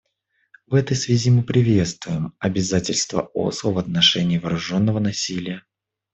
В 0.65 0.73
этой 0.73 0.97
связи 0.97 1.29
мы 1.29 1.43
приветствуем 1.43 2.33
Обязательства 2.39 3.29
Осло 3.35 3.69
в 3.73 3.77
отношении 3.77 4.39
вооруженного 4.39 4.97
насилия. 4.97 5.63